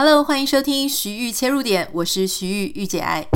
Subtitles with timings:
[0.00, 3.26] Hello，欢迎收听徐玉切入点，我是徐玉御姐爱。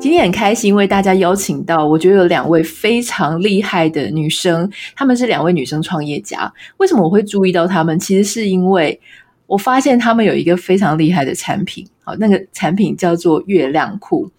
[0.00, 6.52] 今天很开心为大家邀请到，我觉得有两位非常厉害的女生，她们是两位女生创业家。
[6.76, 7.98] 为什么我会注意到她们？
[7.98, 9.00] 其实是因为
[9.48, 14.30] 我发现她们有一个非常厉害的产品，好，那个产品叫做月亮裤。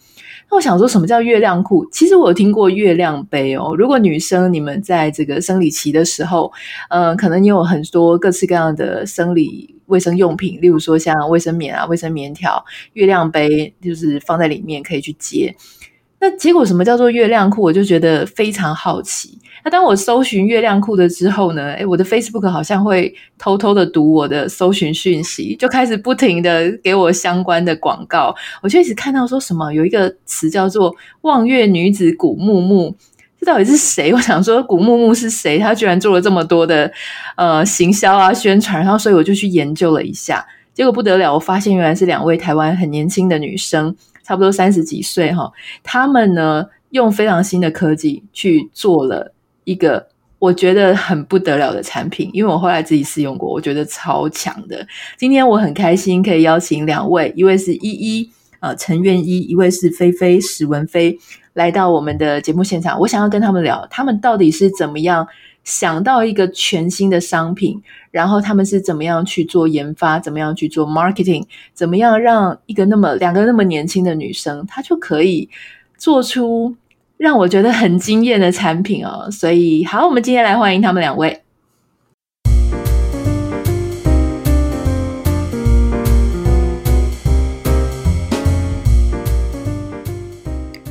[0.51, 1.87] 那我想说，什么叫月亮裤？
[1.91, 3.75] 其实我有听过月亮杯哦。
[3.77, 6.51] 如果女生你们在这个生理期的时候，
[6.89, 15.55] 嗯、呃，可能你有很多各式各样的生理卫生用品，例如说像卫生棉啊、卫生棉条、月亮杯，就是放在里面可以去接。
[16.21, 17.61] 那结果什么叫做月亮裤？
[17.61, 19.39] 我就觉得非常好奇。
[19.63, 28.33] 那当我搜寻月亮裤的之后呢，诶，我的 Facebook 好像会偷偷的读我的搜寻讯息，就开始不停的给我相关的广告。
[28.61, 32.95] 我就一直看到说什么有一个词叫做“望月女子古木木”，
[33.39, 34.13] 这到底是谁？
[34.13, 35.59] 我想说古木木是谁？
[35.59, 36.89] 他居然做了这么多的
[37.35, 43.95] 呃行销啊宣传，然后所以我就去研究了一下，结果不得了，我发现原来是两位台湾很年轻的女生。
[44.29, 54.87] 差不多三十几岁哈，他们呢用非常新的科技去做了一个我觉得很不得了的产品，因为我后来自己试用过，我觉得超强的。
[55.17, 61.17] 今天我很开心可以邀请两位，一位是依依呃陈苑依，一位是菲菲史文菲
[61.53, 62.99] 来到我们的节目现场。
[62.99, 65.27] 我想要跟他们聊，他们到底是怎么样
[65.63, 75.47] 想到一个全新的商品，然后他们是怎么样去做研发，怎么样去做 marketing，怎么样让一个那么两个那么年轻的女生，她就可以
[75.97, 76.75] 做出
[77.17, 79.29] 让我觉得很惊艳的产品哦。
[79.29, 81.41] 所以，好，我们今天来欢迎他们两位。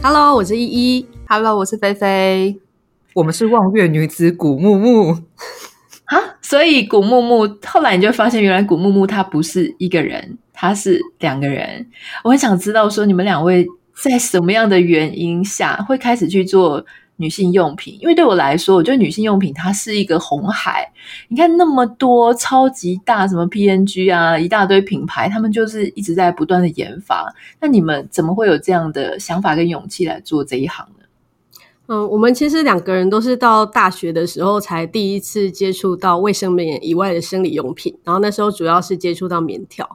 [0.01, 1.07] Hello，我是依依。
[1.27, 2.68] Hello，我是菲菲。
[3.19, 5.11] 我们是望月女子古木木
[6.07, 11.85] 啊，所以古木木后来你就发现，原来古木木她不是一个人，她是两个人。
[12.23, 16.87] 我很想知道，说你们两位在什么样的原因下会开始去做
[17.17, 17.99] 女性用品？
[18.01, 20.89] 因为对我来说，我觉得女性用品它是一个红海。
[21.27, 27.35] 你看那么多超级大，什么 P N G 啊，一大堆品牌，他们就是一直在不断的研发。
[27.61, 30.87] 那你们怎么会有这样的想法跟勇气来做这一行？
[31.91, 39.89] 嗯，我们其实两个人都是到大学的时候才第一次接触到卫生棉以外的生理用品，然后那时候主要是接触到棉条。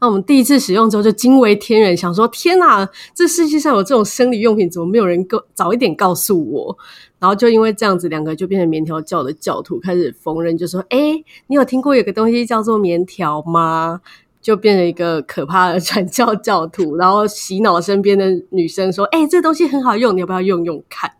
[0.00, 6.78] 那我们第一次使用之后就惊为天人，想说天哪，这世界上有这种生理用品，怎么没有人告早一点告诉我？
[7.18, 14.00] 然后就因为这样子，两个就变成棉条教的教徒，开始逢人，就说：“诶，你有听过有个东西叫做棉条吗？”
[14.40, 21.10] 就变成一个可怕的传教教徒，然后洗脑身边的女生说：“诶，这东西很好用，你要不要用用看？”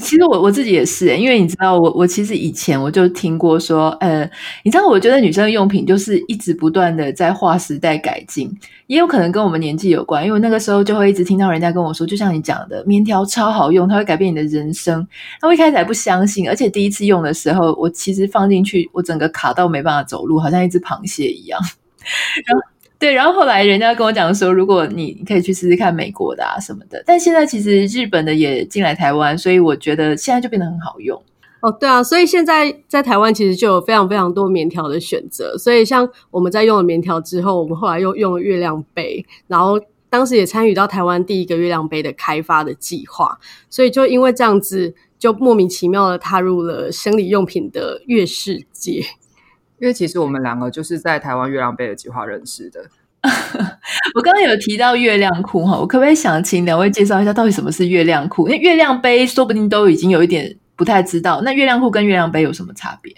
[0.00, 4.28] 其实我我自己也是，因为你知道，我我其实以前我就听过说，呃，
[4.64, 8.50] 你知道，我觉得女生的用品就是一直不断的在划时代改进，
[8.88, 15.06] 也有可能跟我们年纪有关，因为那个时候就会一直听到人家跟我说，就像你讲的，棉条超好用，它会改变你的人生。
[15.40, 21.60] 那我一开始还不相信，而且第一次用的时候，我其实放进去，我整个卡到没办法走路，好像一只螃蟹一样，
[22.46, 22.62] 然后。
[22.98, 31.22] 对，然后后来人家跟我讲说，如果你可以去试试看美国的啊什么的，但现在其实日本的也进来台湾，所以我觉得现在就变得很好用。
[31.60, 35.58] 哦，对啊，所以现在在台湾其实就有非常非常多棉条的选择。
[35.58, 39.78] 所以像我们在用了棉条之后，我们后来又用了月亮杯，然后
[40.08, 43.38] 当时也参与到台湾第一个月亮杯的开发的计划。
[43.68, 49.04] 所以就因为这样子，就莫名其妙的踏入了生理用品的月世界。
[49.78, 52.80] 因为其实我们两个就是在台湾月亮杯的计划认识的。
[54.14, 58.46] 我刚刚有提到月亮裤哈，我可不可以想请两位介绍一下到底什么是月亮裤？
[58.48, 63.12] 因为月亮杯说不定都已经有一点不太知道，那月亮裤跟月亮杯有什么差别？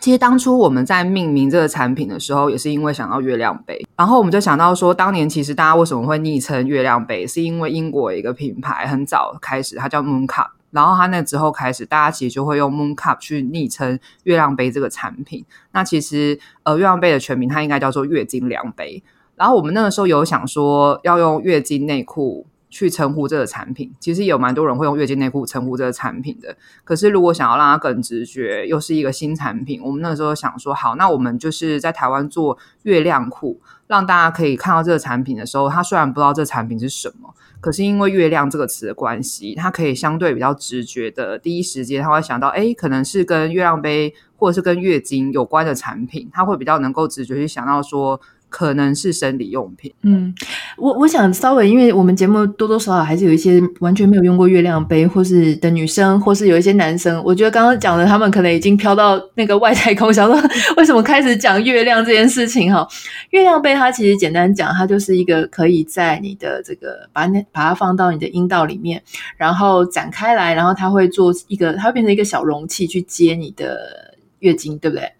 [0.00, 10.48] 其实当初我们在命名这个产品的时候，也是因为想到月亮杯，然后我们就想到说，当年其实大家为什么会昵称月亮杯，是因为英国一个品牌很早开始，它叫 Moon Cup。
[10.74, 15.44] 然后它那之后开始，大家其实就会用 Moon Cup 去昵称月亮杯这个产品。
[15.70, 19.02] 那其实呃，月亮杯的全名它应该叫做月经量杯。
[19.36, 26.56] 然后我们那个时候有想说要用月经内裤去称呼这个产品，其实有蛮多人会用月经内裤称呼这个产品的。
[26.82, 37.34] 可是如果想要让它更直觉，又是一个新产品，我们那个时候想说，好，那我们就是在台湾做月亮裤，让大家可以看到这个产品的时候，他虽然不知道这产品是什么。
[37.60, 48.20] 可是因为“月亮”这个词的关系，他可以相对比较直觉的，第一时间他会想到，哎，可能是跟月亮杯或者是跟月经有关的产品，他会比较能够直觉去想到说，
[48.54, 49.92] 可能是生理用品。
[50.02, 50.32] 嗯，
[50.78, 60.40] 我我想稍微，因为我们节目多多少少还是有一些完全没有用过月亮杯，或是的女生，或是有一些男生，我觉得刚刚讲的他们可能已经飘到那个外太空， 想说
[60.76, 62.86] 为什么开始讲月亮这件事情哈？
[63.30, 69.02] 月亮杯它其实简单讲，它就是一个可以在你的这个把那把它放到你的阴道里面，
[69.36, 75.10] 然后展开来，然后它会做一个，它会变成一个小容器去接你的月经，对不对？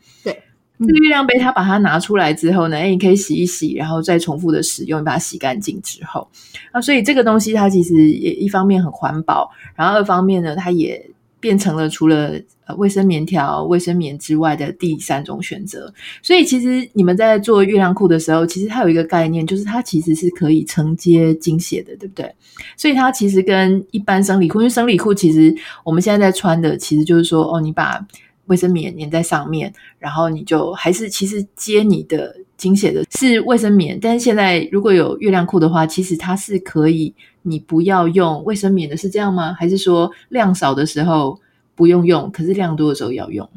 [0.78, 6.26] 这个月亮杯，它把它拿出来之后呢，诶，你可以洗一洗，然后再重复的使用，把它洗干净之后，
[6.72, 12.32] 啊，所以这个东西它其实也一方面很环保，然后二方面呢，它也变成了除了
[12.66, 15.92] 呃卫生棉条、卫生棉之外的第三种选择。
[16.22, 22.34] 所以其实你们在做月亮裤的时候，其实它有一个概念，就是它其实是可以承接经血的，对不对？
[22.76, 25.54] 所以它其实跟一般生理裤，因为生理裤其实
[25.84, 28.04] 我们现在在穿的，其实就是说，哦，你把
[28.46, 39.54] 卫生棉粘在上面，然后你就还是其实接你的经血的是卫生棉，但是现在如果有月亮裤的话，其实它是可以你不要用卫生棉的，是这样吗？
[39.58, 41.40] 还是说量少的时候
[41.74, 43.48] 不用用，可是量多的时候要用？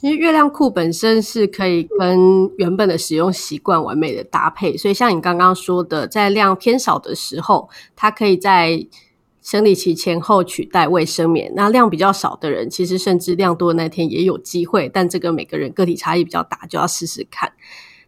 [0.00, 8.86] 其实月亮裤本身是可以跟原本的使用习惯完美的搭配，所以像你刚刚说的，在量偏少的时候，它可以在
[9.44, 17.52] 生理期前后取代卫生棉，那量比较少的人，其实甚至量多的那天也有机会，但这个每个人个体差异比较大，就要试试看。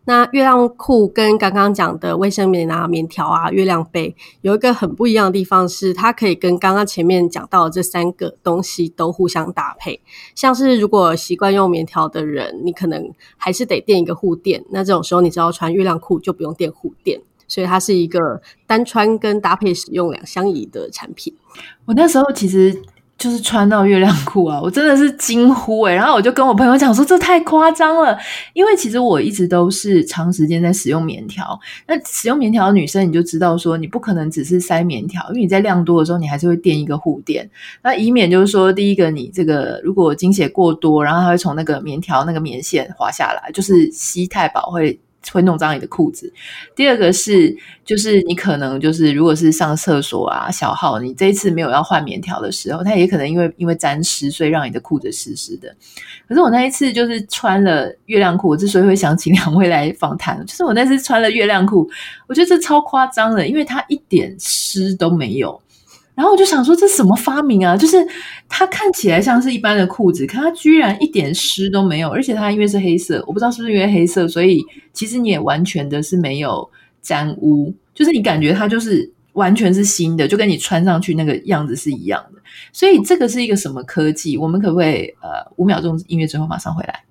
[0.09, 10.01] 那月亮裤跟刚刚讲的卫生棉啊、棉条啊、月亮杯有一个很不一样的地方是，它可以跟刚刚前面讲到的这三个东西都互相搭配。
[10.35, 17.21] 像是如果习惯用棉条的人，你可能还是得垫一个护垫，那这种时候你只要穿月亮裤就不用垫护垫。
[17.49, 21.35] 所以它是一个单穿跟搭配使用两相宜的产品。
[21.85, 22.77] 我那时候其实
[23.19, 28.19] 就是穿到月亮裤啊，我真的是惊呼诶、然后我就跟我朋友讲说，这太夸张了，
[28.53, 31.59] 因为其实我一直都是长时间在使用棉条。
[31.87, 37.49] 那使用棉条的女生，你就知道说，你不可能只是塞棉条，因为你在量多的时候，你还是会垫一个护垫，
[37.83, 45.01] 那以免就是说，第一个你这个如果经血过多，然后它会从那个棉条那个棉线滑下来，就是吸太饱会。
[45.33, 46.33] 会弄脏你的裤子。
[46.75, 55.75] 第二个是，就是你可能就是，如果是上厕所啊，小号，你这一次没有要换棉条的时候，它也可能因为因为沾湿，所以让你的裤子湿湿的。
[56.29, 61.89] 可是我那一次就是穿了月亮裤，我之所以会想请 两位来访谈，就是我那次穿了月亮裤，
[62.27, 65.61] 我觉得这超夸张的，因为它一点湿都没有。
[66.17, 67.77] 然后我就想说，这什么发明啊？
[67.77, 67.99] 就是
[68.49, 74.65] 它看起来像是一般的裤子，可它居然一点湿都没有，而且它因为是黑色，我不知道是不是因为黑色，所以
[74.95, 76.69] 其实你也完全的是没有
[77.03, 82.41] 沾污，就是你感觉它就是完全是新的，就跟你穿上去那个样子是一样的。
[82.73, 84.39] 所以这个是一个什么科技？
[84.39, 87.05] 我们可不可以呃五秒钟音乐之后马上回来？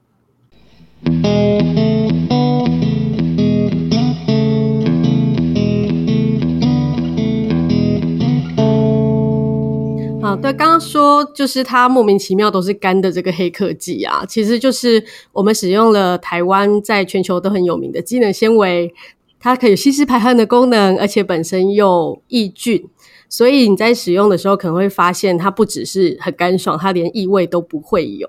[10.26, 18.92] 啊，对，刚刚说就是它莫名其妙都是干的这个黑科技啊，其实就是我们使用了台湾在全球都很有名的机能纤维，
[19.40, 22.90] 它可以吸湿排汗的功能，而且本身又抑菌，
[23.30, 28.28] 所以你在使用的时候可能会发现它不只是很干爽，它连异味都不会有。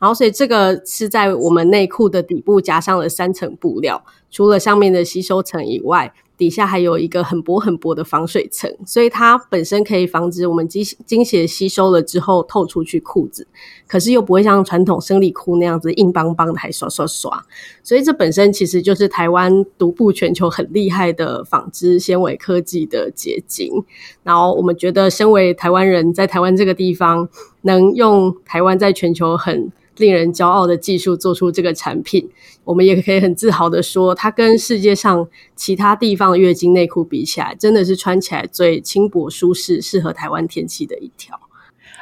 [0.00, 6.12] 然后，所以这个是在我们内裤的底部加上了三层布料，除了上面的吸收层以外。
[6.38, 13.46] 底下还有一个很薄很薄的防水层，所以它本身可以防止我们经经血吸收了之后透出去裤子，
[13.88, 17.44] 可是又不会像传统生理裤那样子硬邦邦的还刷刷刷。
[17.82, 23.84] 所以这本身其实就是台湾独步全球很厉害的纺织纤维科技的结晶。
[24.22, 27.28] 然后我们觉得，身为台湾人在台湾这个地方，
[27.62, 32.28] 能用台湾在全球很令人骄傲的技术做出这个产品，
[32.64, 41.38] 我们也可以很自豪的说，它跟世界上其他地方的月经内裤比起来，真的是穿起来最轻薄舒适、适合台湾天气的一条。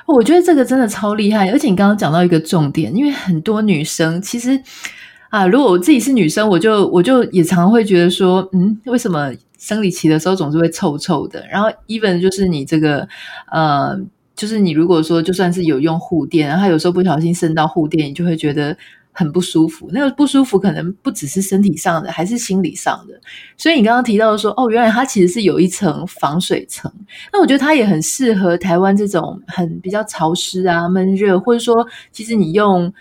[0.07, 4.63] 我觉得这个真的超厉害，而且你刚刚讲到一个重点，因为很多女生其实
[5.31, 11.45] 啊，如果我自己是女生，我就我就也常会觉得说，嗯，为什么生理期的时候总是会臭臭的？
[11.51, 13.09] 然后，even 就是你这个
[13.51, 13.99] 呃。
[14.37, 18.77] 就是你如果说就算是有用护垫，然后有时候不小心渗到护垫，你就会觉得
[19.11, 19.89] 很不舒服。
[19.91, 23.19] 那个不舒服可能不只是身体上的，还是心理上的。
[23.57, 26.93] 所以你刚刚提到说，哦，原来它其实是有一层防水层。
[27.33, 32.93] 那我觉得它也很适合台湾这种很比较潮湿啊、闷热，或者说其实你用，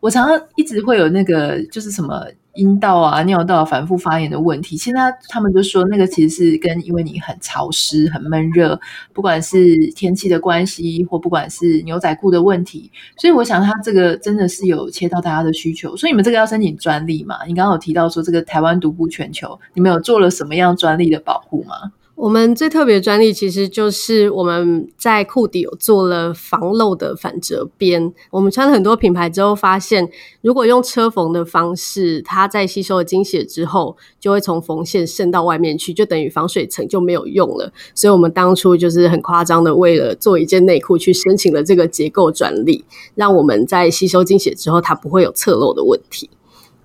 [0.00, 2.26] 我常常一直会有那个就是什么。
[2.60, 4.76] 阴道啊、尿道反复发炎的问题。
[4.76, 8.78] 现在他们就说，那个其实是跟因为你很潮湿、很闷热，
[9.14, 12.92] 不管是天气的关系，或不管是牛仔裤的问题。
[13.16, 15.96] 所以我想，他这个真的是有切到大家的需求。
[15.96, 17.38] 所以你们这个要申请专利嘛？
[17.46, 21.92] 你刚刚有提到说这个台湾独步全球，你们有做了什么样专利的保护吗？
[22.20, 28.12] 我们最特别的专利其实就是我们在裤底有做了防漏的反折边。
[28.30, 30.06] 我们穿了很多品牌之后，发现
[30.42, 37.72] 如果用车缝的方式，它在吸收了精血之后，就会从缝线渗到外面去，就等于防水层就没有用了。
[37.94, 42.84] 所以我们当初就是很夸张的，为了做一件内裤去申请了这个结构专利，
[43.14, 46.28] 让我们在吸收精血之后，它不会有侧漏的问题。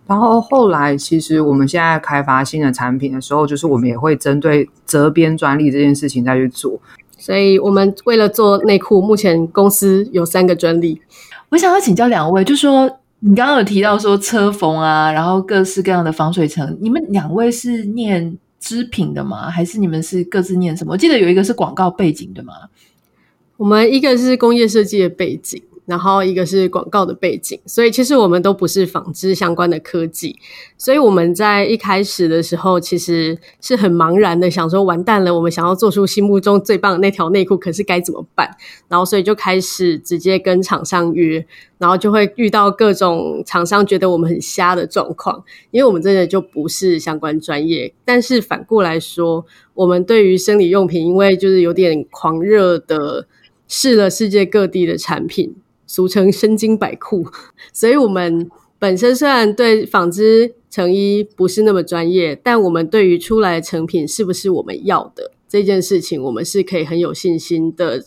[0.08, 6.80] 然后后来，其实我们现在开发新的产品的时候，就是我们也会针对折边专利这件事情再去做。
[7.18, 11.02] 所以，我们为了做内裤，目前公司有三个专利。
[11.50, 12.88] 我想要请教两位，就说
[13.22, 19.50] 你刚刚有提到说车缝啊，然后各式各样的防水层，你们两位是念织品的吗？
[19.50, 20.92] 还是你们是各自念什么？
[20.92, 22.54] 我记得有一个是广告背景的吗？
[23.58, 25.64] 我们一个是工业设计的背景。
[25.86, 30.36] 然后一个是广告的背景，所以其实我们都不是纺织相关的科技，
[30.78, 38.50] 所以我们在一开始的时候其实是很茫然的，想说完蛋了，我们想要做出心目中最棒的那条内裤，可是该怎么办？
[38.88, 41.46] 然后所以就开始直接跟厂商约，
[41.78, 47.94] 然后就会遇到各种厂商觉得我们很瞎的状况，因为我们真的就不是相关专业。
[48.04, 53.28] 但是反过来说，我们对于生理用品，因为就是有点狂热的
[53.68, 55.56] 试了世界各地的产品。
[55.88, 57.26] 俗称身经百库，
[57.74, 58.50] 所以我们
[58.80, 68.04] 本身虽然对纺织成衣不是那么专业，但我们对于出来成品是不是我们要的这件事情，我们是可以很有信心的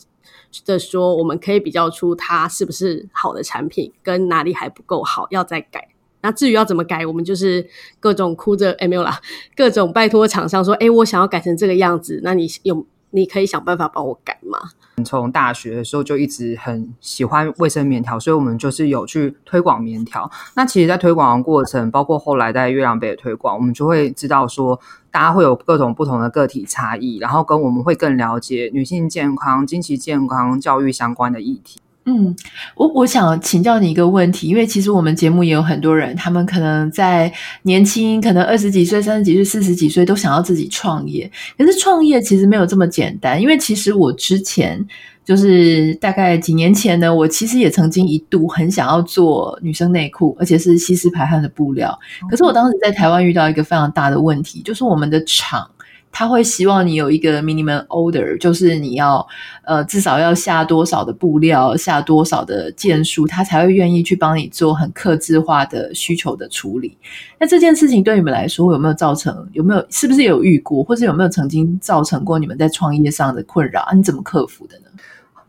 [0.65, 5.89] 的说，我们可以比较出它是不是好的产品，跟哪里还不够好，要再改。
[6.21, 7.65] 那至于要怎么改，我们就是
[8.01, 9.21] 各种哭着，哎，没有啦，
[9.55, 14.59] 各种拜托厂商说，哎，我想要改成这个样子，那你有你可以想办法帮我改吗？
[15.05, 20.31] 从大学的时候就一直很喜欢卫生棉条，所以我们就是有去推广棉条。
[20.55, 24.79] 那其实，在推广的过程，包括后来在月亮杯的推广，我们就会知道说，
[25.11, 31.81] 大家会有各种不同的个体差异，然后跟我们会更了解女性健康、经期健康、教育相关的议题。
[32.11, 32.35] 嗯，
[32.75, 37.31] 我我想请教你一个问题，因为其实我们节目也有很多人，他们可能在
[37.65, 41.31] 年轻，可能二十几岁、三十几岁、四十几岁都想要自己创业。
[41.59, 44.83] 可是创业其实没有这么简单，因为其实我之前
[45.23, 51.99] 就是大概几年前呢，我其实也曾经一度很想要做女生内裤，而且是吸湿排汗的布料。
[52.31, 55.71] 可是我当时在台湾遇到一个非常大的问题，就是我们的厂。
[56.11, 59.25] 他会希望你有一个 minimum order，就是你要
[59.65, 66.97] 呃至少要下多少的布料，下多少的件数，他才会愿意去帮你做很克制化的需求的处理。
[67.39, 69.49] 那这件事情对你们来说有没有造成？
[69.53, 73.87] 有没有是不是有遇过，或是有没有曾经造成过你们在创业上的困扰？
[73.95, 74.85] 你怎么克服的呢？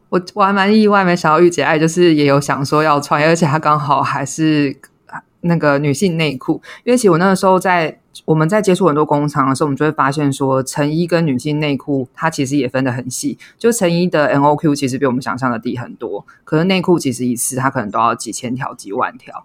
[0.10, 4.76] 我我还蛮意外，没想到玉姐爱就是也有想说要创业，而且她刚好还是
[5.42, 8.00] 那个女性内裤，因为其实我那个时候在。
[8.30, 13.40] 我们在接触很多工厂的时候，我们就会发现说，成衣跟女性内裤它其实也分得很细。
[13.58, 19.44] 就成衣的 NOQ 其实比我们想象的低很多，可是内裤其实一次它可能都要几千条、几万条。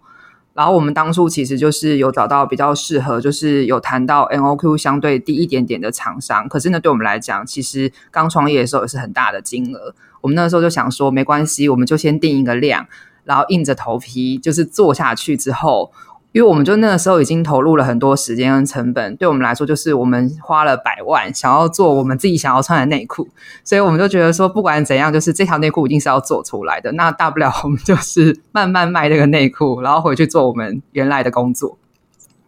[0.52, 6.46] 然后我们当初其实就是有找到比较适合，就是有谈到 NOQ 相对低一点点的厂商。
[6.46, 9.94] 可是呢，对我们来讲，其实刚创业的时候也是很大的金额。
[10.20, 12.86] 我们那时候就想说，没关系，我们就先定一个量，
[13.24, 15.90] 然后硬着头皮就是做下去之后。
[16.34, 23.28] 因为我们就那个时候已经投入了很多时间跟成本，对我们来说就是我们花了百万想要做我们自己想要穿的内裤，
[23.62, 26.90] 所以我们就觉得说不管怎样，就是这条内裤一定是要做出来的。
[26.90, 31.78] 那大不了我们就是慢慢卖这个内裤，然后回去做我们原来的工作。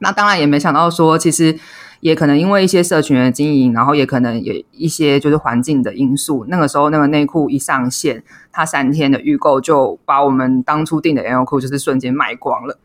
[0.00, 1.56] 那当然也没想到说，其实
[2.00, 6.44] 也可能因为一些社群的经营，然后也可能有一些就是环境的因素。
[6.48, 12.80] 那个时候那个内裤一上线，它三天的预购就把我们当初订的 L 裤就是瞬间卖光了。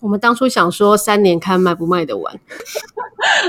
[0.00, 2.40] 我们当初想说三年看卖不卖得完，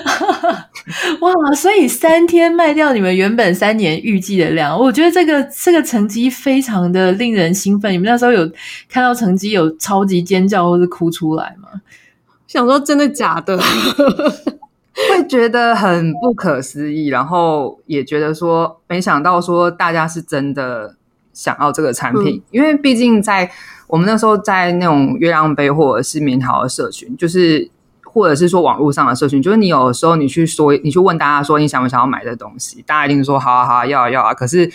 [1.22, 1.54] 哇！
[1.54, 7.94] 所以三天卖掉你们原本三年预计的量，我觉得这个这个成绩非常的令人兴奋。
[7.94, 8.50] 你们那时候有
[8.90, 11.70] 看到成绩有超级尖叫或是哭出来吗？
[12.48, 13.56] 想说真的假的，
[15.12, 20.96] 会觉得很不可思议，然后也觉得说没想到说大家是真的
[21.32, 23.52] 想要这个产品，嗯、因为毕竟在。
[23.90, 27.68] 我们那时候在那种月亮杯或者是棉桃的社群，就是
[28.04, 34.32] 或者是说网络上的社群，就是你有的时候你去说，你去问大家说你想不想要买这东西，大家一定说好啊好啊要啊要啊。
[34.32, 34.72] 可是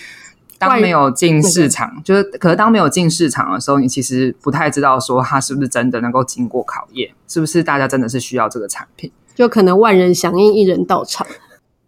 [0.59, 11.25] 当没有进市场，就是可是当没有进市场的时候，你其实不太知道说它是不是真的能够经过考验，是不是大家真的是需要这个产品，就可能万人响应，一人到场。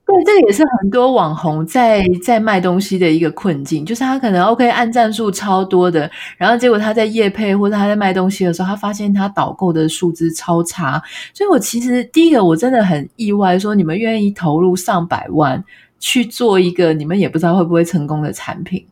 [0.06, 6.08] 对，这个也是很多网红在在卖东西的一个困境，就是他可能 OK 按赞数超多的，
[6.38, 11.02] 然后结果他在夜配或者他在卖东西的时候，他发现他导购的数字超差，
[11.34, 15.62] 所以我其实第一个我真的很意外，说你们愿意投入上百万
[15.98, 18.86] 去做一个你们也不知道会不会成功的产品。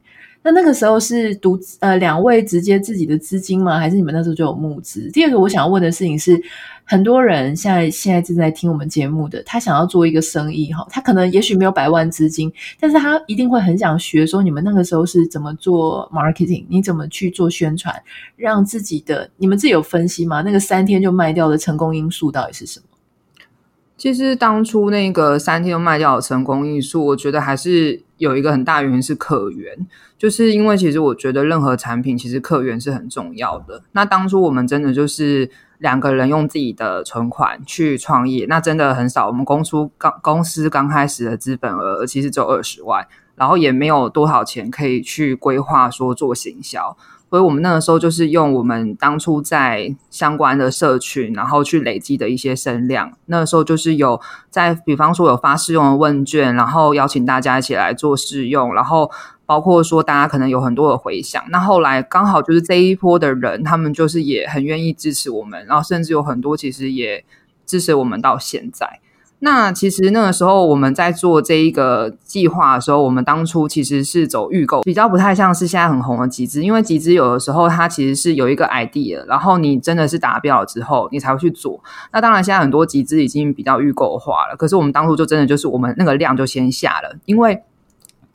[0.44, 3.78] 那那个时候是独呃两位直接自己的资金吗？
[3.78, 5.10] 还是你们那时候就有募资？
[5.10, 6.38] 第二个我想要问的事情是，
[6.84, 17.94] 很多人现在现在正在听我们节目的，他想要做一个生意哈，他可能也许没有百万资金，但是他一定会很想学说你们那个时候是怎么做 marketing，你怎么去做宣传，
[18.36, 20.42] 让自己的你们自己有分析吗？
[20.42, 22.86] 那个三天就卖掉的成功因素到底是什么？
[23.96, 29.86] 其实当初那个三天就卖掉的成功因素，我觉得还是有一个很大原因是客源。
[30.16, 33.82] 就是因为其实我觉得任何产品其实客源是很重要的。
[33.92, 39.26] 那当初我们真的就是两个人用自己的存款去创业，那真的很少。
[39.26, 46.96] 我们公司刚公司刚开始的资本额其实只有二十万，然后也没有多少钱可以去规划说做行销。
[47.34, 53.10] 所以我们那个时候就是用我们当初在相关的社群，然后去累积的一些声量。
[53.26, 59.10] 那个时候就是有在，比方说有发试用的问卷，然后邀请大家一起来做试用，然后
[59.46, 61.42] 包括说大家可能有很多的回响。
[61.48, 67.24] 那后来刚好就是这一波的人，他们就是也很愿意支持我们，然后甚至有很多其实也
[67.66, 69.00] 支持我们到现在。
[69.44, 81.78] 那其实那个时候我们在做这一个计划的时候，我们当初其实是走预购，比较不太像是现在很红的集资，因为集资有的时候它其实是有一个 idea，然后你真的是达标了之后，你才会去做。
[82.10, 87.62] 那当然现在很多集资已经比较预购化了，可是我们当初就真的就是我们那个量就先下了，因为。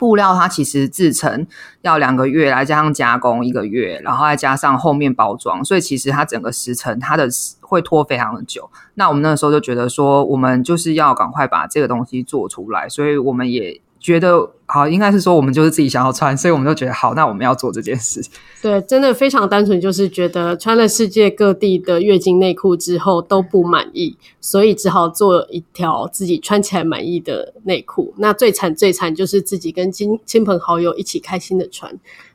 [0.00, 1.46] 布料它其实制成
[1.82, 7.28] 要两个月，来加上加工一个月，然后再加上后面包装，所以其实它整个时程它的
[7.60, 8.70] 会拖非常的久。
[8.94, 13.82] 那我们那时候就觉得说，我们就是要赶快把这个东西做出来，所以我们也。
[14.02, 18.24] 觉得好，应该是说我们就是自己想要穿，所以我们就觉得好，那我们要做这件事。
[18.62, 28.14] 对，真的非常单纯，就是觉得穿了世界各地的月经内裤之后都不满意，所以只好做一条自己穿起来满意的内裤。
[28.18, 31.92] 那最惨最惨就是自己跟亲亲朋好友一起开心的穿。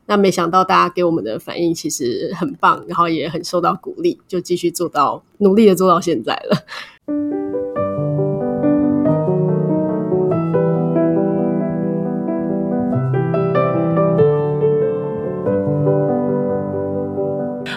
[0.07, 7.64] 那没想到大家给我们的反应其实很棒，然后也很受到鼓励，就继续做到努力的做到现在了。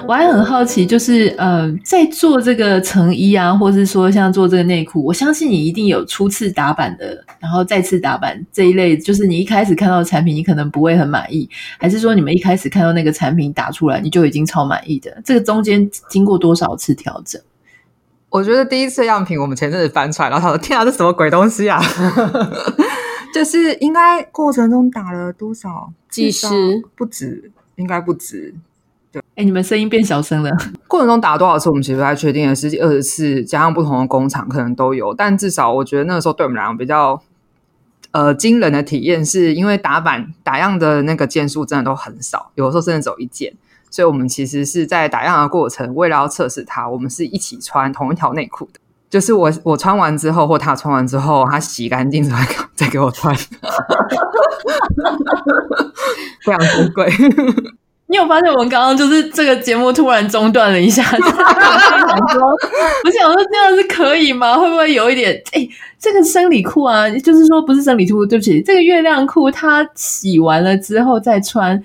[0.09, 8.97] 我还很好奇，就是呃，在做这个成衣啊，或是说像做这个内裤，我相信你一定有初次打版的，然后再次打版这一类。
[8.97, 11.47] 就是你一开始看到的产品，你可能不会很满意，
[11.79, 15.15] 还是说你们一开始看到那个产品打出来，你就已经超满意的？
[15.23, 17.39] 这个中间经过多少次调整？
[18.31, 21.79] 我觉得第一次样品我们前阵子翻出来，然后他说：“天啊，这什么鬼东西啊！”
[23.35, 25.93] 就是应该过程中打了多少？
[26.09, 26.47] 几十？
[26.97, 28.55] 不止，应该不止。
[29.11, 30.51] 对，哎，你们声音变小声了。
[30.87, 35.15] 过程中打了多少次，我们其实不太确定，十几、二十次，加上不同的工厂，可能都有。
[35.15, 37.23] 但至少我觉得那个时候对我们来讲比较
[38.11, 43.55] 呃惊人的体验，是因为打版打样的那个件数真的都很少，有的时候甚至只有一件。
[43.91, 48.81] 所以我们其实是在打样的过程，为了要测试它，我们是一起穿同一条内裤的。
[49.09, 52.45] 就是我我穿完之后，或他穿完之后，他洗干净之后
[52.77, 53.35] 再给我穿，
[56.45, 57.11] 非常珍贵。
[58.11, 61.03] 你有发现我们刚刚就是这个节目突然中断了一下？
[61.13, 62.43] 我想说，
[63.05, 64.57] 我想说这样是可以吗？
[64.57, 65.33] 会不会有一点？
[65.53, 71.79] 哎、欸，这个生理裤啊，就是说不是生理裤，对不起，这个月亮裤它洗完了之后再穿，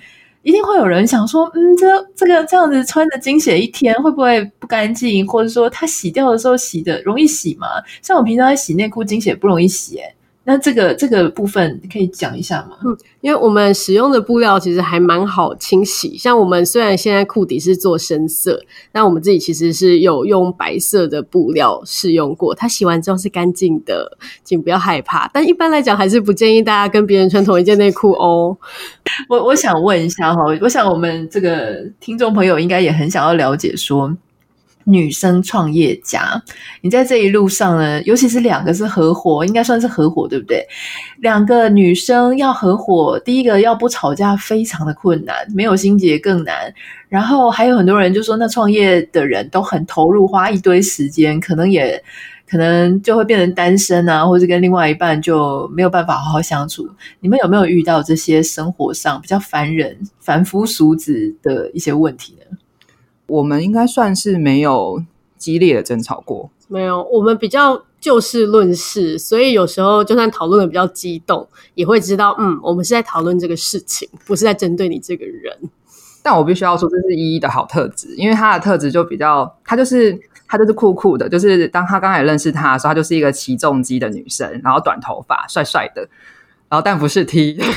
[0.44, 5.28] 一定会有人想说，嗯，这这个这样子穿着经血一天会不会不干净？
[5.28, 7.68] 或者说它洗掉的时候洗的容易洗吗？
[8.02, 12.77] 像我平常在洗内裤，经血不容易洗、欸，那这个这个部分可以讲一下吗？
[12.84, 16.17] 嗯，因为我们使用的布料其实还蛮好清洗。
[16.17, 25.29] 像我们虽然现在裤底是做深色，但我们自己其实是有用白色的布料试用过，它洗完之后是干净的，请不要害怕。
[25.34, 28.58] 但一般来讲，还是不建议大家跟别人穿同一件内裤哦。
[29.29, 34.13] 我我想问一下哈，我想我们这个听众朋友应该也很想要了解说。
[34.86, 36.41] 女生创业家，
[36.82, 40.65] 你在这一路上呢，尤其是两个是合伙，应该算是合伙，对不对？
[41.19, 46.74] 两个女生要合伙，第一个要不吵架非常的困难，没有心结更难。
[47.10, 52.04] 然后还有很多人就说，那创业的人都很投入，花一堆时间，可能也
[52.50, 56.89] 可能就会变成单身啊，或者跟另外一半就没有办法好好相处。
[57.19, 62.58] 你们有没有遇到这些生活上比较烦人、凡夫俗子的一些问题呢？
[63.34, 65.04] 我们应该算是没有
[65.38, 67.02] 激烈的争吵过，没有。
[67.12, 75.58] 我们比较就事论事，所以有时候就算讨论的比较激动，也会知道，嗯，我们是在讨论这个事情，不是在针对你这个人。
[76.22, 80.17] 但我必须要说，这是依依的好特质，因为她的特质就比较，她就是
[80.48, 86.08] 她就是酷酷的，就是当她刚才认识她的时候，她就是一个起重机的女生，然后短头发，帅帅的，
[86.69, 87.58] 然后但不是 T。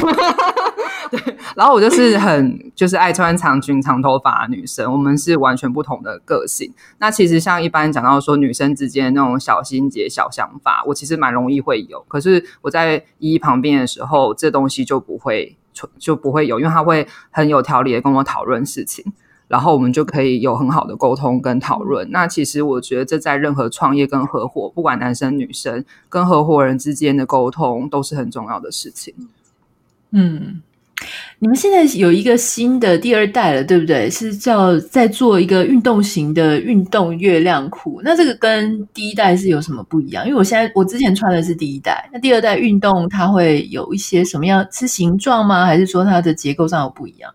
[1.10, 6.72] 对，然后我就是很就是爱穿长裙长头发的女生，我们是完全不同的个性。
[6.98, 12.04] 那其实像一般讲到说女生之间那种小心结、小想法，我其实蛮容易会有。
[12.08, 15.56] 可是我在依依旁边的时候，这东西就不会
[15.98, 19.12] 就不会有，因为她会很有条理的跟我讨论事情，
[19.48, 22.10] 然后我们就可以有很好的沟通跟讨论。
[22.10, 29.14] 那其实我觉得这在任何创业跟合伙，不管男生女生跟合伙人之间的沟通，都是很重要的事情。
[30.10, 30.62] 嗯。
[31.38, 34.08] 你们现在有一个新的第二代了，对不对？
[34.08, 38.00] 是叫在做一个运动型的运动月亮裤。
[38.02, 40.26] 那这个跟第一代是有什么不一样？
[40.26, 44.66] 因为我现在我之前穿的是第一代，那第二代运动它会有一些什么样？
[44.72, 45.66] 是形状吗？
[45.66, 47.30] 还是说它的结构上有不一样？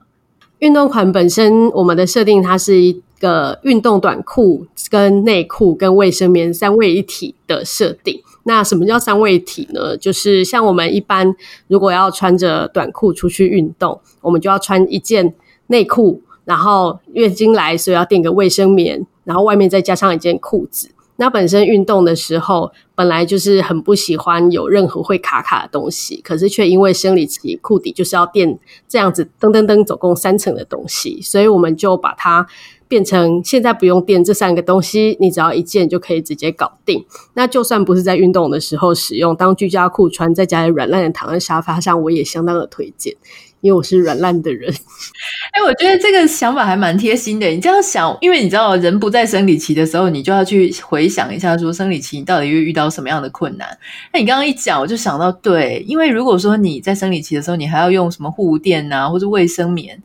[0.62, 8.22] 运动款本身我们的设定，它是一个运动短裤、跟内裤、跟卫生棉三位一体的设定。
[8.44, 9.98] 那什么叫三位一体呢？
[9.98, 11.36] 就是像我们一般
[11.68, 15.34] 如果要穿着短裤出去运动，我们就要穿一件
[15.66, 20.90] 内裤，然后月经来所以要垫个卫生棉，然后外面再加上一件裤子。
[21.22, 28.58] 那本身运动的时候本来就是很不喜欢有任何会卡卡的东西，可是却因为生理期裤底就是要垫
[28.90, 32.48] 这样子噔噔噔，总共三层的东西，所以我们就把它。
[32.92, 37.06] 变成现在不用垫这三个东西，你只要一件就可以直接搞定。
[37.36, 43.16] 那就算不是在运动的时候使用，当居家裤穿，在家里软烂的躺在沙发上，我也相当的推荐，
[43.62, 44.72] 因为我是软烂的人。
[45.54, 47.48] 哎、我觉得这个想法还蛮贴心的。
[47.48, 53.68] 你这样想，因为你知道人不在生理期的时候，你就要去回想一下，说生理期你到底会遇到什么样的困难。
[54.14, 60.02] 那你刚刚一讲，我就想到，对，因为如果说你在生理期的时候，你还要用什么护垫啊，或者卫生棉。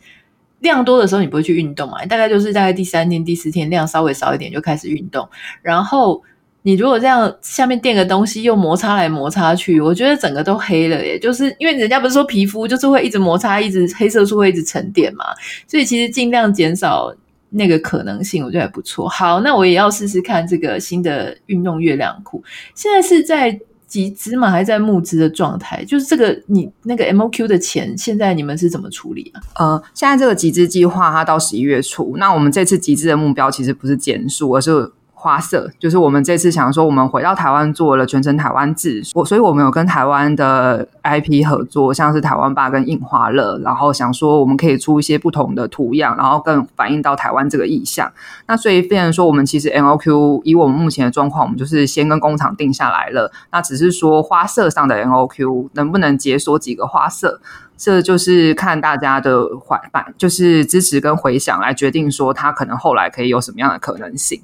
[0.60, 2.04] 量多的时候你不会去运动嘛？
[2.06, 5.28] 大概就是大概第三天、第四天量稍微少一点就开始运动。
[5.62, 6.22] 然后
[6.66, 11.16] 你如果这样下面垫个东西又摩擦来摩擦去，我觉得整个都黑了耶。
[11.16, 15.26] 就是因为人家不是说皮肤就是会一直摩擦，一直黑色素会一直沉淀嘛，
[15.68, 17.14] 所以其实尽量减少
[17.50, 19.08] 那个可能性，我觉得还不错。
[19.08, 22.42] 好，那我也要试试看这个新的运动月亮裤。
[22.74, 23.60] 现在是在。
[23.86, 29.38] 集资嘛，还在募资的状态，就是这个你那个 MOQ 的钱，现在你们是怎么处理啊？
[29.54, 34.90] 呃，现在这个集资计划它到十一月初，那我们这次集资的目标其实不是减数，而是。
[35.26, 48.08] 花色就是我们这次想说，我们回到台湾做了全程台湾制，我所以我们有跟台湾的 IP 合作，像是台湾吧跟印花乐，然后想说我们可以出一些不同的图样，然后更反映到台湾这个意象。
[48.46, 57.40] 那所以变成说，我们其实 MOQ 以我们目前的状况，我们就是先跟工厂定下来了，那只是说花色上的 MOQ 能不能解锁几个花色，
[57.76, 64.40] 这就是看大家的环版，就是支持跟回响来决定说它可能后来可以有什么样的可能性。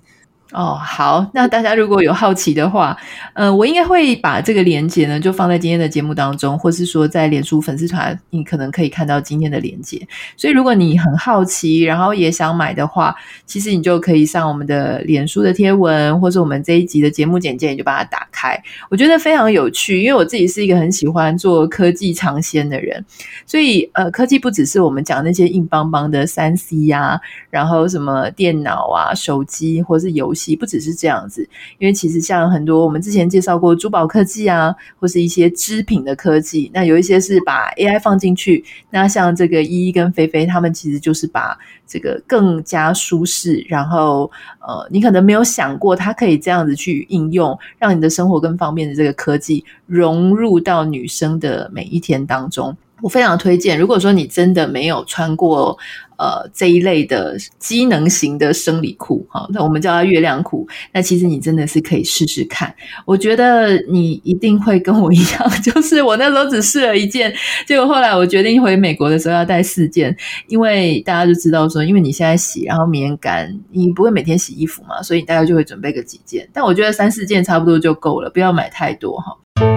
[0.53, 2.95] 哦，好，那大家如果有好奇的话，
[3.33, 10.07] 呃，我应该会把这个连接呢，就放在今天的节目当中，或是说在脸书粉丝团，你可能可以看到今天的连接。
[10.37, 18.55] 所以，如果你很好奇，然后也想买的话，其实你就可以上我们的脸书的贴文，或是我们这一集的节目简介，你就把它打开。
[18.91, 23.03] 我觉得非常有趣，因为我自己是一个很喜欢做科技尝鲜的人，
[23.47, 30.42] 所以呃，科技不只是我们讲那些硬邦邦的三 C 呀，然后什么电脑啊、手机或是游戏。
[30.57, 38.65] 不只是这样子，因为其实像很多我们之前介绍过珠宝科技啊，或是一些织品的科技，那有一些是把 AI 放进去。
[38.91, 52.77] 那像这个依依跟菲菲，他们其实就是把这个更加舒适，然后呃，你可能没有想过它可以这样子去应用，让你的生活更方便的这个科技融入到女生的每一天当中。
[53.01, 55.77] 我非常推荐，如果说你真的没有穿过
[56.23, 62.73] 呃这一类的机能型的生理裤，哈，那我们叫它月亮裤，那其实你真的是可以试试看。
[63.05, 67.35] 我觉得你一定会跟我一样， 就是我那时候只试了一件，
[67.67, 76.49] 结果后来我决定回美国的时候要带四件，因为大家就知道说，因为你现在洗，然后棉干，你不会每天洗衣服嘛，所以大概就会准备个几件。
[76.53, 79.72] 但我觉得三四件差不多就够了，不要买太多哈。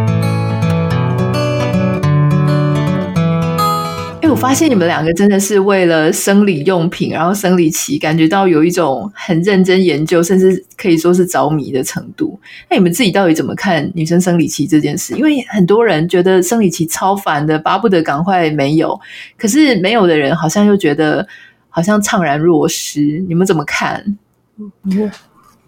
[4.26, 12.40] 哎，我发现你们两个真的是为了生理用品，然后生理期感觉到有一种很认真研究，甚至可以说是着迷的程度。
[12.68, 15.14] 那你们自己到底怎么看女生生理期这件事？
[15.16, 19.00] 因为很多人觉得生理期超烦的，巴不得赶快没有，
[19.38, 21.28] 可是没有的人好像又觉得
[21.70, 23.24] 好像怅然若失。
[23.28, 24.18] 你们怎么看？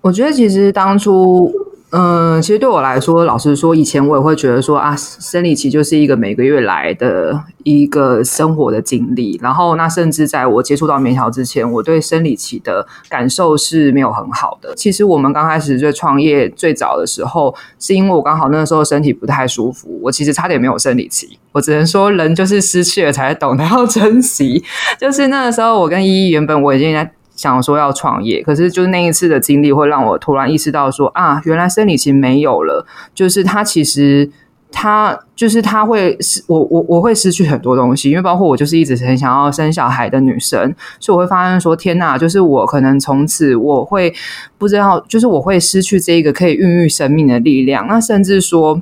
[0.02, 1.54] 我觉得其实当初。
[1.91, 9.39] 嗯，其实对我来说，老实说，以前我也会觉得说啊，生理期就是一个每个月来的一个生活的经历。
[9.41, 14.76] 然后，那甚至在我接触到棉条之前，我对生理期的感受是没有很好的。
[14.76, 21.39] 其实我们刚开始在创业最早的时候，是因为我刚好那个时候身体不太舒服，我其实差点没有生理期。
[21.54, 24.62] 我只能说，人就是失去了才懂得要 珍惜。
[25.00, 27.13] 就是那个时候，我跟依依原本我已经在。
[27.38, 34.30] 想说要创业，可是就是那一次的经历会让我突然意识到说啊，原来生理期没有了，就是他其实
[34.71, 44.13] 他就是他会失我我我会失去很多东西，因为包括我就是一直很想要生小孩的女生，所以我会发现说天哪，就是我可能从此我会
[44.58, 48.82] 不知道，就是我会失去这一个可以孕育生命的力量，那甚至说。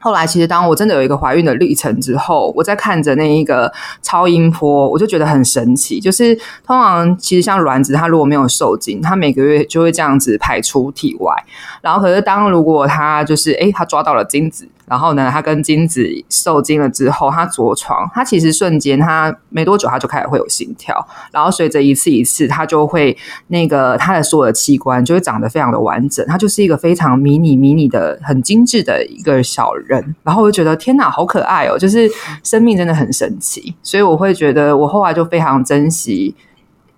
[0.00, 5.98] 后来，其实当我真的有一个怀孕的历程之后，我在看着那一个超音波，我就觉得很神奇。
[5.98, 6.34] 就是
[6.64, 11.34] 通常其实像卵子，它如果没有受精，它每个月就会这样子排出体外。
[11.80, 14.68] 然后，可是当如果它就是诶，它抓到了精子。
[14.88, 21.06] 然后呢，它跟精子受精了之后，它着床，它其实瞬间，它没多久，它就开始会有心跳。
[21.30, 23.16] 然后随着一次一次，它就会
[23.48, 30.14] 那个它的所有的器官就会长得非常的完整，它就是一个非常迷你迷你的、很精致的一个小人。
[30.22, 31.78] 然后我就觉得天哪，好可爱哦！
[31.78, 32.10] 就是
[32.42, 36.34] 生命真的很神奇，所以我会觉得我后来就非常珍惜，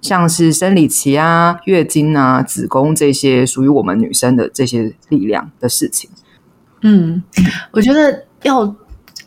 [0.00, 6.08] 像是生理期啊、月经啊、子宫这些属于我们女生的这些力量的事情。
[6.82, 7.22] 嗯，
[7.72, 8.64] 我觉得要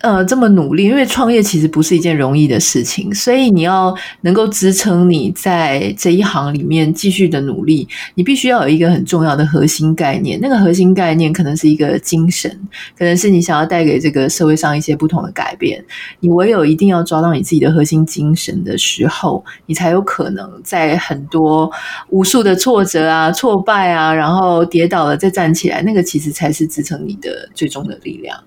[0.03, 10.37] 呃这么努力，因为创业其实不是一件容易的事情，所以你要能够支撑你在这一行里面继续的努力，你必须要有一个很重要的核心概念。
[10.41, 12.51] 那个核心概念可能是一个精神，
[12.97, 15.81] 可能是你想要带给这个社会上一些不同的改变。
[16.19, 21.71] 你唯有一定要抓到你自己的核心精神的时候，你才有可能在很多
[22.09, 28.37] 无数的挫折啊、挫败啊，然后跌倒了再站起来，那个其实才是支撑你的最终的力量。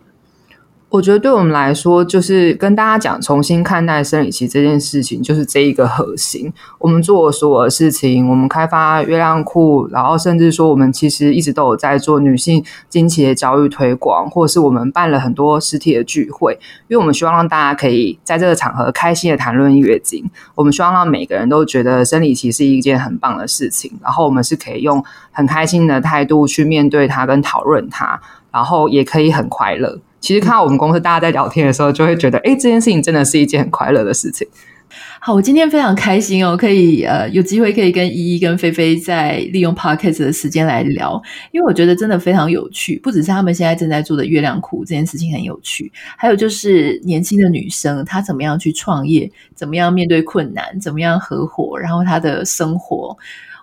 [0.89, 6.51] 我觉得对我们来说，就是跟大家讲，重新看待生理期这件事情，就是这一个核心。
[6.79, 20.25] 我们做所有的事情，我们开发月亮裤，然后甚至说，我们其实一直都有在做女性经期的教育推广，或是我们办了很多实体的聚会，因为我们希望让大家可以在这个场合开心的谈论月经。
[20.55, 28.21] 我们希望让每个人都觉得生理期是一件很棒的事情，然后我们是可以用很开心的态度去面对它跟讨论它，
[28.53, 29.99] 然后也可以很快乐。
[30.27, 34.45] 其实看到我们公司大家在聊天的时候，就会觉得，哎，这件事情真的是一件很快乐的事情。
[35.21, 42.99] 好，我今天非常开心哦，可以呃有机会可以跟依依跟菲菲在利用 Podcast 的时间来聊，因为我觉得真的非常有趣。
[42.99, 53.17] 不只是他们现在正在做的月亮裤这件事情很有趣，还有就是年轻的女生她怎么样去创业，怎么样面对困难，怎么样合伙，然后她的生活。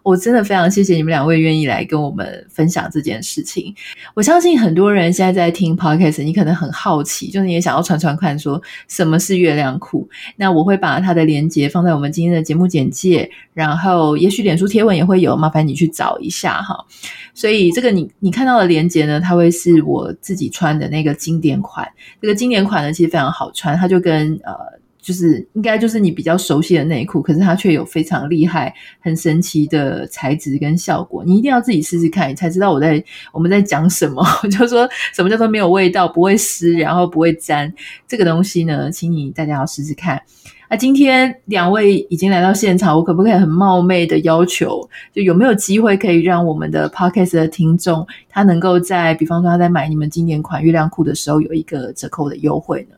[0.04, 3.74] 我真的非常谢谢你们两位愿意来跟我们分享这件事情。
[4.14, 10.08] 我相信很多人现在在听 Podcast，你可能很好奇，就是你也想要传传看，说什么是月亮裤。
[10.36, 16.86] 那我会把它的连接放在我们今天的节目简介，然后也许脸书贴文也会有，麻烦你去找一下哈。
[17.34, 21.88] 所以这个你你看到的连接呢，它会是我自己穿的那个经典款。
[22.22, 24.83] 这个经典款呢，其实非常好穿，它就跟呃。
[25.04, 31.24] 就是应该就是你比较熟悉的内裤，可是它却有非常厉害、很神奇的材质跟效果。
[31.26, 34.26] 你一定要自己试试看，你才知道我在我们在讲什么。
[34.50, 37.72] 就说什么叫做没有味道、不会湿，然后不会粘
[38.08, 38.90] 这个东西呢？
[38.90, 40.22] 请你大家要试试看。
[40.70, 52.96] 那今天两位已经来到现场，我可不可以很冒昧的要求，就有没有机会可以让我们的 Podcast 的听众，他能够在比方说他在买你们经典款月亮裤的时候，有一个折扣的优惠呢？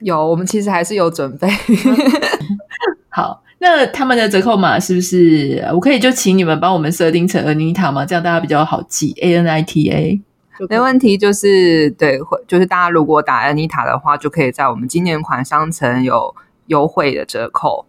[0.00, 1.48] 有，我们其实还是有准备。
[3.08, 5.66] 好，那他们的折扣码是不是？
[5.72, 8.04] 我可以就请你们帮我们设定成 Anita 吗？
[8.04, 9.14] 这样大家比较好记。
[9.22, 10.20] A N I T A，
[10.68, 11.16] 没问题。
[11.16, 16.34] 就是对，就是大家如果打 Anita 的话，就可以在我们今年款商城有
[16.66, 17.86] 优惠的折扣。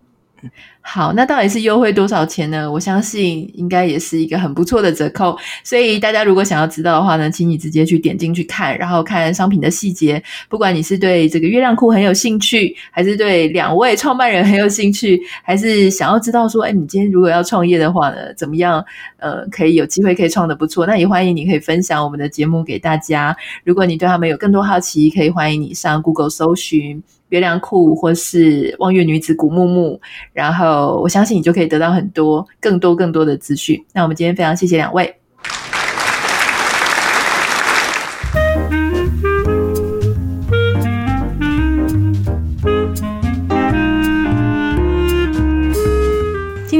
[0.82, 2.72] 好，那到底是优惠多少钱呢？
[2.72, 5.38] 我相信应该也是一个很不错的折扣。
[5.62, 10.22] 所以大家如果想要知道的话呢，请你直接去点进去看，然后看商品的细节。
[10.48, 18.84] 不管你是对这个月亮裤很有兴趣，还是对两位创办人很有兴趣，还是想要知道说，哎，你今天如果要创业的话呢，怎么样？
[19.18, 23.36] 呃，可以有机会可以创得不错，那也欢迎你可以分享我们的节目给大家。
[23.66, 27.04] 如果你对他们有更多好奇，可以欢迎你上 Google 搜寻。
[27.30, 30.00] 月亮裤，或是望月女子古木木，
[30.34, 33.84] 然后我相信你就可以得到很多、更多、更多的资讯。
[33.94, 35.14] 那我们今天非常谢谢两位。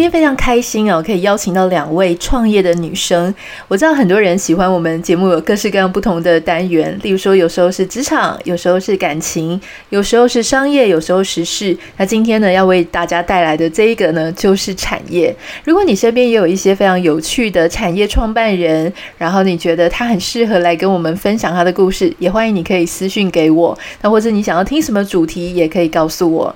[0.10, 3.34] 非常开心哦，可以邀请到两位创业的女生。
[3.68, 11.78] 我知道很多人喜欢我们节目有各式各样不同的单元，例如说有时候是职场，有时候是感情，有时候是商业，有时候时事。
[11.98, 15.36] 那今天呢，要为大家带来的这一个呢，就是产业。
[15.64, 23.78] 如果你身边也有一些非常有趣的产业创办人，然后你觉得他很适合来跟我们分享他的故事，也欢迎你可以私讯给我。
[24.02, 26.56] 那或者你想要听什么主题，也可以告诉我。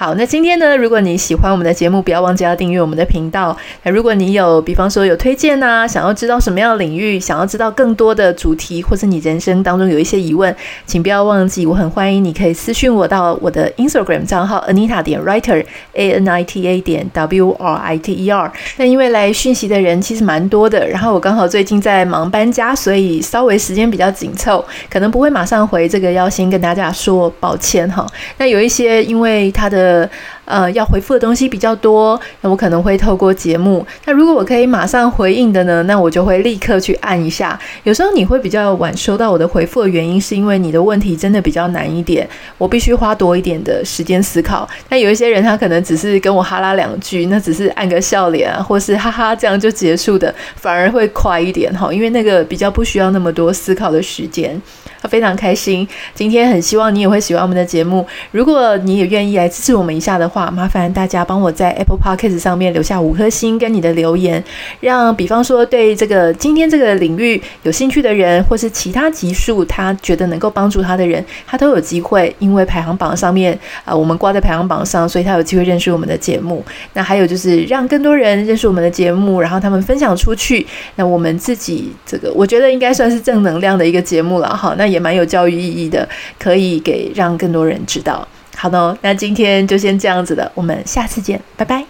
[0.00, 3.54] 好，那今天呢，如果你喜欢我们的节目，不要忘记要订阅我们的频道。
[3.82, 18.14] 那如果你有，比方说有推荐呐、想要知道什么样的领域，想要知道更多的主题，或是你人生当中有一些疑问，请不要忘记，我很欢迎你可以私讯我到我的 Instagram 账号 Anita 点 Writer A N I T A 点 W R I T
[18.14, 18.50] E R。
[18.78, 25.86] 那因为来讯息的人其实蛮多的，然后我刚好最近在忙搬家，所以稍微时间比较紧凑，可能不会马上回。
[25.86, 28.06] 这个要先跟大家说抱歉哈。
[28.38, 30.08] 那有一些因为他的呃
[30.44, 33.86] 呃，要回复的东西比较多，那我可能会透过节目。
[34.04, 37.58] 那如果我可以马上回应的呢，那我就会立刻去按一下。
[37.84, 44.68] 有时候你会比较晚收到我的回复的原因，是因为你的问题真的比较难一点，我必须花多一点的时间思考。
[44.88, 54.60] 那有一些人他可能只是跟我哈拉两句，那只是按个笑脸啊，或是哈哈这样就结束的，反而会快一点哈，因为那个比较不需要那么多思考的时间。
[55.00, 58.06] 他非常开心，今天很希望你也会喜欢我们的节目。
[58.32, 64.42] 如果你也愿意来支持我们一下的话，麻烦大家帮我在 Apple Podcast 上面留下五颗星跟你的留言，
[64.80, 76.62] 让比方说对这个今天这个领域有兴趣的人，或是其他集数他觉得能够帮助他的人，他都有机会，因为排行榜上面啊、我们挂在排行榜上，所以他有机会认识我们的节目。
[76.92, 84.74] 那还有就是让更多人认识我们的节目，然后他们分享出去，那我们自己这个我觉得应该算是正能量的一个节目了哈。
[84.76, 88.26] 那也蛮有教育意义的，可以给让更多人知道。
[88.56, 91.89] 好的，那今天就先这样子了，我们下次见，拜拜。